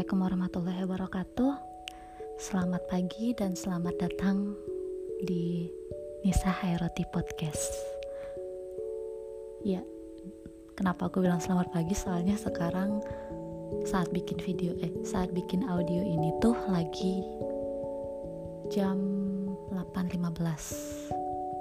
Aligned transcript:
Assalamualaikum 0.00 0.32
warahmatullahi 0.32 0.80
wabarakatuh. 0.88 1.52
Selamat 2.40 2.88
pagi 2.88 3.36
dan 3.36 3.52
selamat 3.52 4.00
datang 4.00 4.56
di 5.28 5.68
Nisa 6.24 6.48
Hairoti 6.48 7.04
Podcast. 7.12 7.68
Ya, 9.60 9.84
kenapa 10.72 11.12
aku 11.12 11.20
bilang 11.20 11.36
selamat 11.36 11.68
pagi? 11.76 11.92
Soalnya 11.92 12.32
sekarang 12.40 13.04
saat 13.84 14.08
bikin 14.08 14.40
video, 14.40 14.72
eh 14.80 14.88
saat 15.04 15.36
bikin 15.36 15.68
audio 15.68 16.00
ini 16.00 16.32
tuh 16.40 16.56
lagi 16.72 17.20
jam 18.72 18.96
8.15 19.68 20.16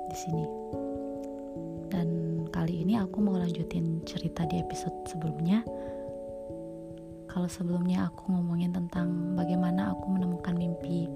di 0.08 0.16
sini. 0.16 0.46
Dan 1.92 2.08
kali 2.56 2.88
ini 2.88 3.04
aku 3.04 3.20
mau 3.20 3.36
lanjutin 3.36 4.00
cerita 4.08 4.48
di 4.48 4.64
episode 4.64 4.96
sebelumnya 5.12 5.60
kalau 7.30 7.46
sebelumnya 7.46 8.10
aku 8.10 8.34
ngomongin 8.34 8.74
tentang 8.74 9.38
bagaimana 9.38 9.94
aku 9.94 10.10
menemukan 10.10 10.58
mimpiku 10.58 11.08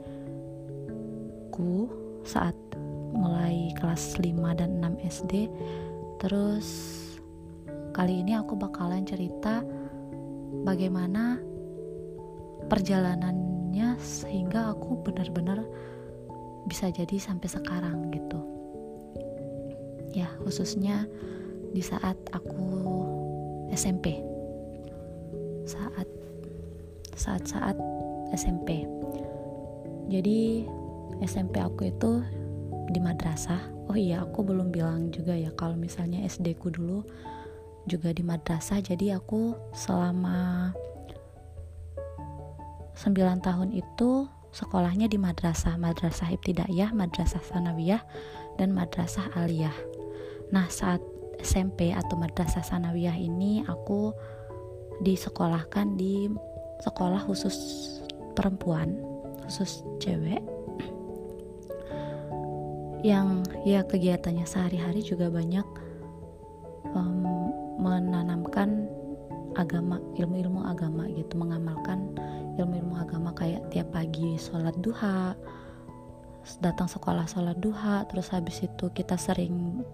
saat 2.21 2.53
mulai 3.13 3.73
kelas 3.81 4.21
5 4.21 4.29
dan 4.57 4.77
6 4.77 5.09
SD 5.09 5.49
terus 6.21 6.69
kali 7.97 8.21
ini 8.21 8.37
aku 8.37 8.53
bakalan 8.53 9.03
cerita 9.05 9.65
bagaimana 10.61 11.41
perjalanannya 12.69 13.97
sehingga 13.99 14.71
aku 14.71 15.01
benar-benar 15.03 15.65
bisa 16.63 16.87
jadi 16.87 17.19
sampai 17.19 17.49
sekarang 17.51 18.07
gitu. 18.15 18.39
Ya 20.15 20.31
khususnya 20.45 21.09
di 21.75 21.83
saat 21.83 22.15
aku 22.31 22.63
SMP 23.73 24.32
saat 25.73 26.07
saat-saat 27.17 27.77
SMP 28.37 28.85
jadi 30.13 30.67
SMP 31.25 31.63
aku 31.63 31.87
itu 31.87 32.21
di 32.91 32.99
madrasah. 32.99 33.71
Oh 33.87 33.97
iya 33.97 34.23
aku 34.23 34.43
belum 34.43 34.69
bilang 34.69 35.09
juga 35.09 35.35
ya 35.35 35.51
kalau 35.55 35.79
misalnya 35.79 36.23
SD 36.27 36.59
ku 36.59 36.69
dulu 36.69 37.07
juga 37.87 38.11
di 38.11 38.23
madrasah. 38.23 38.83
Jadi 38.83 39.15
aku 39.15 39.55
selama 39.71 40.71
9 42.93 43.41
tahun 43.41 43.69
itu 43.71 44.27
sekolahnya 44.51 45.07
di 45.07 45.17
madrasah. 45.17 45.79
Madrasah 45.79 46.29
ibtidaiyah 46.35 46.91
madrasah 46.91 47.41
sanawiyah 47.41 48.03
dan 48.59 48.75
madrasah 48.75 49.31
aliyah. 49.39 49.75
Nah 50.51 50.67
saat 50.67 50.99
SMP 51.39 51.95
atau 51.95 52.19
madrasah 52.19 52.61
sanawiyah 52.61 53.15
ini 53.17 53.63
aku 53.65 54.13
disekolahkan 55.01 55.97
di 55.97 56.29
sekolah 56.83 57.23
khusus 57.25 57.55
perempuan 58.37 58.99
khusus 59.47 59.81
cewek. 59.97 60.43
Yang 63.03 63.43
ya 63.67 63.83
kegiatannya 63.83 64.47
sehari-hari 64.47 65.03
juga 65.03 65.27
banyak 65.27 65.67
um, 66.95 67.51
menanamkan 67.79 68.87
agama 69.53 70.01
ilmu-ilmu 70.17 70.65
agama 70.65 71.05
gitu 71.13 71.37
mengamalkan 71.37 72.09
ilmu-ilmu 72.57 72.95
agama 72.97 73.29
kayak 73.37 73.69
tiap 73.69 73.93
pagi 73.93 74.37
sholat 74.37 74.73
duha 74.81 75.37
datang 76.59 76.89
sekolah 76.89 77.29
sholat 77.29 77.57
duha 77.61 78.03
terus 78.09 78.33
habis 78.33 78.65
itu 78.65 78.89
kita 78.91 79.15
sering 79.15 79.85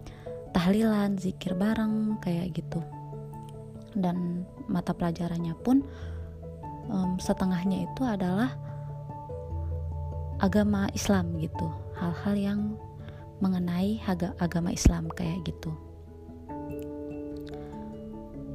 tahlilan 0.55 1.19
zikir 1.19 1.53
bareng 1.53 2.17
kayak 2.23 2.55
gitu 2.55 2.81
dan 3.97 4.45
mata 4.69 4.93
pelajarannya 4.93 5.55
pun 5.61 5.81
um, 6.89 7.17
setengahnya 7.21 7.85
itu 7.89 8.01
adalah 8.05 8.53
agama 10.39 10.87
Islam 10.95 11.37
gitu. 11.39 11.67
Hal-hal 11.99 12.35
yang 12.35 12.59
mengenai 13.39 13.99
agama 14.39 14.71
Islam 14.71 15.07
kayak 15.15 15.47
gitu. 15.47 15.71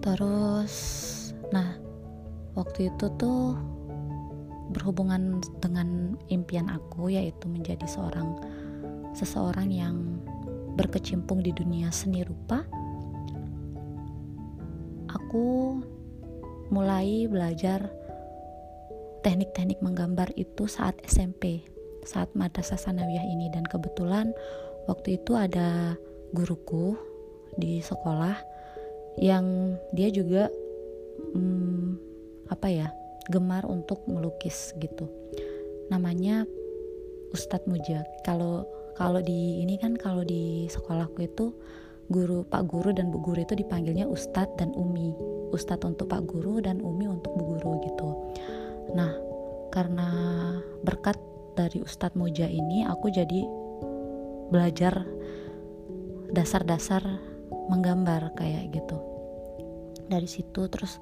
Terus 0.05 0.75
nah 1.53 1.77
waktu 2.53 2.93
itu 2.93 3.07
tuh 3.17 3.57
berhubungan 4.73 5.45
dengan 5.61 6.17
impian 6.33 6.73
aku 6.73 7.13
yaitu 7.13 7.49
menjadi 7.49 7.85
seorang 7.85 8.37
seseorang 9.13 9.69
yang 9.71 10.19
berkecimpung 10.75 11.45
di 11.45 11.55
dunia 11.55 11.93
seni 11.95 12.27
rupa 12.27 12.65
aku 15.35 15.83
mulai 16.71 17.27
belajar 17.27 17.91
teknik-teknik 19.27 19.83
menggambar 19.83 20.31
itu 20.39 20.71
saat 20.71 20.95
SMP, 21.11 21.67
saat 22.07 22.31
madrasah 22.39 22.79
sanawiyah 22.79 23.27
ini. 23.27 23.51
Dan 23.51 23.67
kebetulan 23.67 24.31
waktu 24.87 25.19
itu 25.19 25.35
ada 25.35 25.99
guruku 26.31 26.95
di 27.59 27.83
sekolah 27.83 28.39
yang 29.19 29.75
dia 29.91 30.15
juga 30.15 30.47
hmm, 31.35 31.99
apa 32.55 32.71
ya 32.71 32.95
gemar 33.27 33.67
untuk 33.67 34.07
melukis 34.07 34.71
gitu. 34.79 35.11
Namanya 35.91 36.47
Ustadz 37.35 37.67
Muja 37.67 38.07
kalau 38.23 38.71
kalau 38.95 39.19
di 39.19 39.67
ini 39.67 39.83
kan 39.83 39.99
kalau 39.99 40.23
di 40.23 40.71
sekolahku 40.71 41.27
itu 41.27 41.51
guru 42.09 42.45
Pak 42.45 42.69
Guru 42.69 42.93
dan 42.93 43.09
Bu 43.09 43.21
Guru 43.21 43.45
itu 43.45 43.57
dipanggilnya 43.57 44.05
Ustadz 44.05 44.57
dan 44.61 44.73
Umi. 44.77 45.15
Ustadz 45.55 45.87
untuk 45.87 46.11
Pak 46.11 46.29
Guru 46.29 46.61
dan 46.61 46.83
Umi 46.85 47.09
untuk 47.09 47.33
Bu 47.37 47.57
Guru 47.57 47.81
gitu. 47.85 48.09
Nah 48.93 49.13
karena 49.73 50.09
berkat 50.85 51.17
dari 51.55 51.81
Ustadz 51.81 52.19
Moja 52.19 52.47
ini 52.47 52.85
aku 52.85 53.09
jadi 53.11 53.43
belajar 54.51 55.07
dasar-dasar 56.35 57.03
menggambar 57.71 58.35
kayak 58.37 58.75
gitu. 58.75 58.99
Dari 60.11 60.29
situ 60.29 60.69
terus 60.69 61.01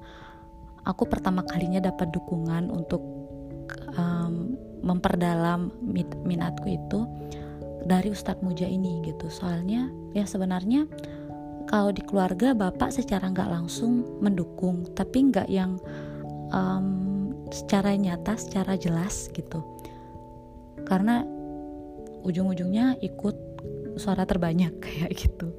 aku 0.87 1.09
pertama 1.09 1.43
kalinya 1.43 1.83
dapat 1.83 2.13
dukungan 2.13 2.71
untuk 2.71 3.03
um, 3.97 4.55
memperdalam 4.83 5.71
minatku 6.23 6.67
itu 6.67 6.99
dari 7.83 8.11
Ustadz 8.11 8.43
Muja 8.43 8.67
ini 8.67 9.03
gitu. 9.03 9.27
Soalnya 9.27 9.91
ya 10.15 10.23
sebenarnya 10.23 10.87
kalau 11.67 11.91
di 11.95 12.03
keluarga 12.03 12.51
bapak 12.51 12.91
secara 12.91 13.31
nggak 13.31 13.49
langsung 13.49 14.03
mendukung 14.19 14.83
tapi 14.93 15.31
nggak 15.31 15.47
yang 15.47 15.79
um, 16.51 17.31
secara 17.51 17.95
nyata 17.95 18.35
secara 18.39 18.75
jelas 18.75 19.29
gitu. 19.31 19.63
Karena 20.83 21.23
ujung-ujungnya 22.23 22.99
ikut 23.03 23.35
suara 23.99 24.23
terbanyak 24.23 24.73
kayak 24.83 25.11
gitu. 25.15 25.51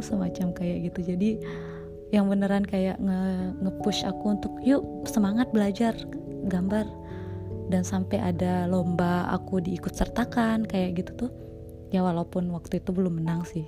Semacam 0.00 0.56
kayak 0.56 0.92
gitu. 0.92 1.12
Jadi 1.12 1.30
yang 2.10 2.26
beneran 2.26 2.66
kayak 2.66 2.98
nge, 2.98 3.20
nge 3.62 3.72
push 3.86 4.02
aku 4.02 4.34
untuk 4.34 4.50
yuk 4.66 4.82
semangat 5.06 5.46
belajar 5.54 5.94
gambar 6.50 6.88
dan 7.70 7.86
sampai 7.86 8.18
ada 8.18 8.66
lomba 8.66 9.30
aku 9.30 9.62
diikut 9.62 9.94
sertakan 9.94 10.66
kayak 10.66 11.00
gitu 11.00 11.26
tuh. 11.26 11.32
Ya 11.94 12.02
walaupun 12.02 12.50
waktu 12.50 12.82
itu 12.82 12.90
belum 12.90 13.22
menang 13.22 13.46
sih. 13.46 13.66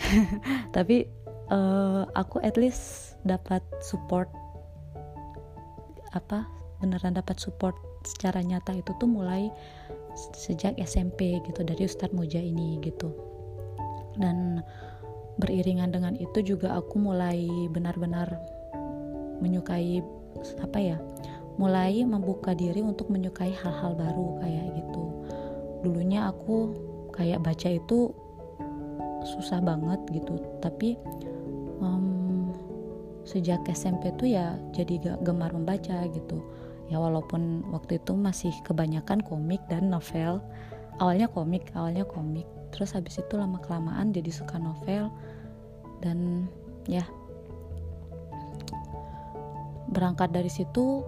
Tapi 0.76 1.06
uh, 1.52 2.08
aku 2.16 2.40
at 2.40 2.56
least 2.56 3.14
dapat 3.28 3.60
support 3.84 4.28
apa 6.16 6.46
beneran 6.80 7.16
dapat 7.16 7.36
support 7.40 7.74
secara 8.04 8.40
nyata 8.44 8.76
itu 8.76 8.92
tuh 9.00 9.08
mulai 9.08 9.52
sejak 10.36 10.78
SMP 10.78 11.42
gitu 11.42 11.60
dari 11.66 11.84
Ustadz 11.84 12.16
Moja 12.16 12.40
ini 12.40 12.80
gitu. 12.80 13.12
Dan 14.16 14.64
beriringan 15.36 15.90
dengan 15.90 16.14
itu 16.14 16.54
juga 16.54 16.78
aku 16.78 17.02
mulai 17.02 17.44
benar-benar 17.74 18.38
menyukai 19.42 19.98
apa 20.62 20.78
ya 20.78 20.96
mulai 21.54 22.02
membuka 22.02 22.50
diri 22.52 22.82
untuk 22.82 23.10
menyukai 23.10 23.54
hal-hal 23.54 23.94
baru 23.94 24.42
kayak 24.42 24.66
gitu. 24.74 25.04
Dulunya 25.86 26.30
aku 26.30 26.74
kayak 27.14 27.46
baca 27.46 27.70
itu 27.70 28.10
susah 29.24 29.62
banget 29.64 30.04
gitu 30.12 30.36
tapi 30.60 31.00
um, 31.80 32.52
sejak 33.24 33.64
SMP 33.72 34.12
tuh 34.20 34.28
ya 34.28 34.58
jadi 34.74 35.00
gak 35.00 35.18
gemar 35.24 35.54
membaca 35.54 36.04
gitu. 36.10 36.42
Ya 36.92 37.00
walaupun 37.00 37.64
waktu 37.72 37.96
itu 37.96 38.12
masih 38.12 38.52
kebanyakan 38.66 39.24
komik 39.24 39.64
dan 39.72 39.88
novel. 39.88 40.44
Awalnya 41.00 41.32
komik 41.32 41.72
awalnya 41.72 42.04
komik. 42.04 42.44
Terus 42.74 42.92
habis 42.92 43.16
itu 43.16 43.34
lama 43.38 43.56
kelamaan 43.62 44.12
jadi 44.12 44.28
suka 44.28 44.60
novel. 44.60 45.08
Dan 46.04 46.50
ya 46.84 47.06
berangkat 49.88 50.34
dari 50.34 50.52
situ 50.52 51.00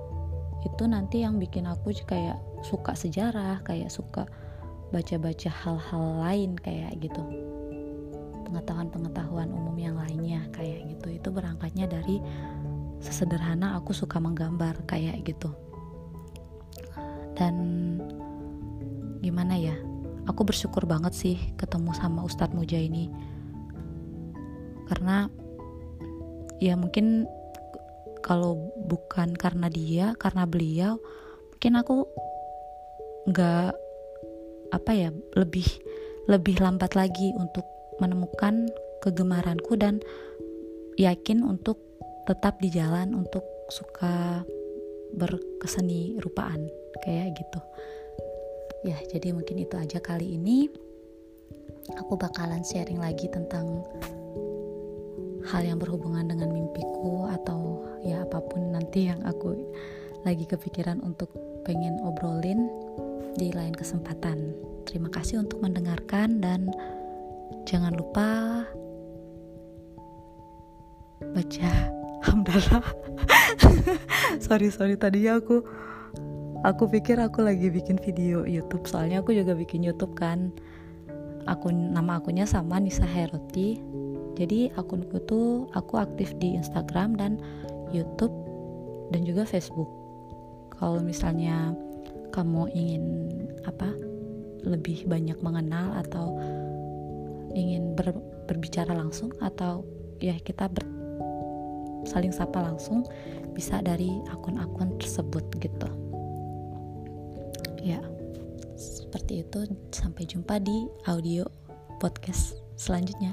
itu 0.66 0.82
nanti 0.90 1.22
yang 1.22 1.38
bikin 1.38 1.70
aku 1.70 1.94
kayak 2.02 2.42
suka 2.66 2.98
sejarah 2.98 3.62
kayak 3.62 3.86
suka 3.86 4.26
baca-baca 4.90 5.50
hal-hal 5.50 6.04
lain 6.18 6.58
kayak 6.58 6.98
gitu. 6.98 7.22
Pengetahuan-pengetahuan 8.46 9.50
umum 9.50 9.74
yang 9.78 9.94
lainnya 9.94 10.42
kayak 10.50 10.90
gitu. 10.90 11.18
Itu 11.22 11.28
berangkatnya 11.30 11.86
dari 11.86 12.18
sesederhana 12.98 13.78
aku 13.78 13.94
suka 13.94 14.18
menggambar 14.18 14.82
kayak 14.90 15.22
gitu. 15.22 15.54
Dan 17.38 17.54
gimana 19.22 19.54
ya 19.58 19.76
aku 20.26 20.46
bersyukur 20.46 20.86
banget 20.86 21.14
sih 21.14 21.36
ketemu 21.54 21.94
sama 21.94 22.26
Ustadz 22.26 22.54
Muja 22.54 22.78
ini. 22.78 23.10
Karena 24.86 25.26
ya 26.62 26.78
mungkin 26.78 27.26
kalau 28.26 28.58
bukan 28.90 29.38
karena 29.38 29.70
dia 29.70 30.19
karena 30.19 30.43
beliau 30.50 30.99
mungkin 31.55 31.78
aku 31.78 32.11
nggak 33.31 33.70
apa 34.75 34.90
ya 34.90 35.14
lebih 35.38 35.67
lebih 36.26 36.58
lambat 36.58 36.99
lagi 36.99 37.31
untuk 37.38 37.62
menemukan 38.02 38.67
kegemaranku 38.99 39.78
dan 39.78 40.02
yakin 40.99 41.46
untuk 41.46 41.78
tetap 42.26 42.58
di 42.58 42.75
jalan 42.75 43.14
untuk 43.14 43.46
suka 43.70 44.43
berkeseni 45.14 46.19
rupaan 46.19 46.67
kayak 47.06 47.38
gitu. 47.38 47.62
Ya 48.82 48.99
jadi 49.06 49.31
mungkin 49.31 49.62
itu 49.62 49.78
aja 49.78 50.02
kali 50.02 50.34
ini. 50.34 50.67
Aku 52.02 52.19
bakalan 52.19 52.67
sharing 52.67 52.99
lagi 52.99 53.31
tentang 53.31 53.87
hal 55.46 55.62
yang 55.62 55.78
berhubungan 55.78 56.26
dengan 56.26 56.50
mimpiku 56.50 57.31
atau 57.31 57.87
ya 58.02 58.26
apa 58.26 58.43
pun 58.43 58.75
nanti 58.75 59.06
yang 59.06 59.22
aku 59.22 59.54
lagi 60.26 60.43
kepikiran 60.43 60.98
untuk 61.06 61.31
pengen 61.62 62.02
obrolin 62.02 62.66
di 63.38 63.54
lain 63.54 63.75
kesempatan. 63.75 64.54
Terima 64.87 65.06
kasih 65.06 65.43
untuk 65.43 65.62
mendengarkan 65.62 66.43
dan 66.43 66.70
jangan 67.62 67.94
lupa 67.94 68.62
baca 71.22 71.70
hamdalah. 72.26 72.87
sorry 74.44 74.69
sorry 74.75 74.99
tadinya 74.99 75.38
aku 75.38 75.62
aku 76.66 76.90
pikir 76.90 77.22
aku 77.22 77.46
lagi 77.46 77.70
bikin 77.70 78.02
video 78.02 78.42
YouTube 78.42 78.90
soalnya 78.90 79.22
aku 79.22 79.31
juga 79.31 79.54
bikin 79.54 79.87
YouTube 79.87 80.19
kan. 80.19 80.50
Akun 81.46 81.94
nama 81.94 82.19
akunnya 82.19 82.42
sama 82.42 82.82
Nisa 82.82 83.06
Heroti 83.06 83.78
jadi 84.36 84.68
akunku 84.76 85.16
tuh 85.24 85.64
aku 85.72 85.96
aktif 85.96 86.36
di 86.36 86.60
Instagram 86.60 87.16
dan 87.16 87.40
YouTube 87.88 88.32
dan 89.08 89.24
juga 89.24 89.48
Facebook. 89.48 89.88
Kalau 90.76 91.00
misalnya 91.00 91.72
kamu 92.36 92.68
ingin 92.76 93.04
apa 93.64 93.96
lebih 94.60 95.08
banyak 95.08 95.40
mengenal 95.40 95.96
atau 96.04 96.36
ingin 97.56 97.96
ber, 97.96 98.12
berbicara 98.44 98.92
langsung 98.92 99.32
atau 99.40 99.88
ya 100.20 100.36
kita 100.44 100.68
ber, 100.68 100.84
saling 102.04 102.34
sapa 102.34 102.60
langsung 102.60 103.08
bisa 103.56 103.80
dari 103.80 104.20
akun-akun 104.28 105.00
tersebut 105.00 105.48
gitu. 105.64 105.88
Ya 107.80 108.04
seperti 108.76 109.48
itu. 109.48 109.64
Sampai 109.96 110.28
jumpa 110.28 110.60
di 110.60 110.84
audio 111.08 111.48
podcast 111.96 112.60
selanjutnya 112.76 113.32